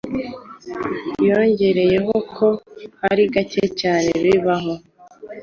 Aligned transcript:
yongeraho 1.27 2.15
ko 2.35 2.47
ari 3.09 3.23
gake 3.33 3.63
cyane 3.81 4.09
bibaho 4.23 4.73